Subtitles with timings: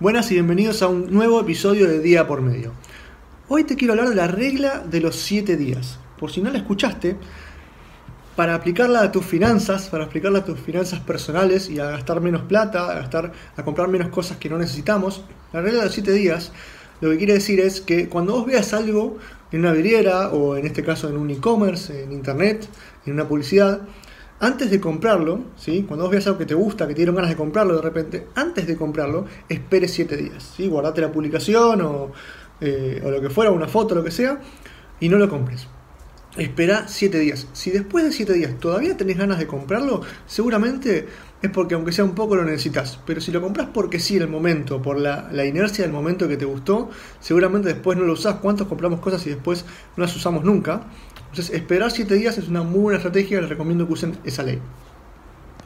[0.00, 2.72] Buenas y bienvenidos a un nuevo episodio de Día por Medio.
[3.48, 5.98] Hoy te quiero hablar de la regla de los 7 días.
[6.20, 7.16] Por si no la escuchaste,
[8.36, 12.42] para aplicarla a tus finanzas, para aplicarla a tus finanzas personales y a gastar menos
[12.42, 16.12] plata, a, gastar, a comprar menos cosas que no necesitamos, la regla de los 7
[16.12, 16.52] días
[17.00, 19.18] lo que quiere decir es que cuando vos veas algo
[19.52, 22.68] en una vidriera o en este caso en un e-commerce, en internet,
[23.06, 23.80] en una publicidad,
[24.40, 25.84] antes de comprarlo, ¿sí?
[25.86, 28.26] cuando vos veas algo que te gusta, que te dieron ganas de comprarlo de repente,
[28.34, 30.54] antes de comprarlo, espere 7 días.
[30.56, 30.68] ¿sí?
[30.68, 32.12] Guardate la publicación o,
[32.60, 34.40] eh, o lo que fuera, una foto, lo que sea,
[35.00, 35.66] y no lo compres.
[36.36, 37.48] Espera 7 días.
[37.52, 41.08] Si después de 7 días todavía tenés ganas de comprarlo, seguramente
[41.42, 43.00] es porque aunque sea un poco lo necesitas.
[43.06, 46.28] Pero si lo compras porque sí en el momento, por la, la, inercia del momento
[46.28, 48.36] que te gustó, seguramente después no lo usás.
[48.36, 49.64] ¿Cuántos compramos cosas y después
[49.96, 50.82] no las usamos nunca?
[51.30, 54.60] Entonces esperar 7 días es una muy buena estrategia, les recomiendo que usen esa ley.